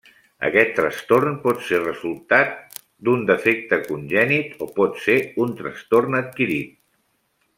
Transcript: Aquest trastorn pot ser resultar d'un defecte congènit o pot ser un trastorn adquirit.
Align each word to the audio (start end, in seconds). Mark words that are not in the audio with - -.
Aquest 0.47 0.71
trastorn 0.77 1.35
pot 1.43 1.59
ser 1.65 1.81
resultar 1.81 2.39
d'un 3.09 3.27
defecte 3.29 3.79
congènit 3.89 4.65
o 4.67 4.71
pot 4.81 4.99
ser 5.05 5.19
un 5.45 5.55
trastorn 5.61 6.21
adquirit. 6.25 6.75